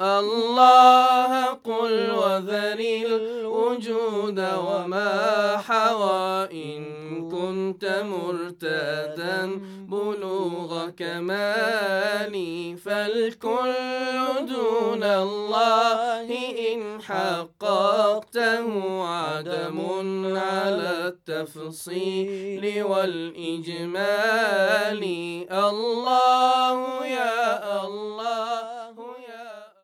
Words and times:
الله 0.00 1.44
قل 1.44 2.10
وذري 2.10 3.06
الوجود 3.06 4.38
وما 4.38 5.56
حوى 5.56 6.48
إن 6.52 6.84
كنت 7.30 8.04
مرتادا 8.04 9.60
بلوغ 9.88 10.90
كمالي 10.90 12.76
فالكل 12.76 13.72
دون 14.48 15.02
الله 15.02 16.28
إن 16.72 17.02
حققته 17.02 18.66
عدم 19.06 19.78
على 20.36 20.92
التفصيل 21.08 22.82
والإجمال. 22.82 24.26